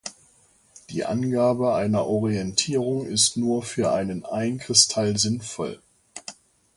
Die 0.89 1.05
Angabe 1.05 1.75
einer 1.75 2.07
Orientierung 2.07 3.05
ist 3.05 3.37
nur 3.37 3.61
für 3.61 3.91
einen 3.91 4.25
Einkristall 4.25 5.15
sinnvoll. 5.15 5.79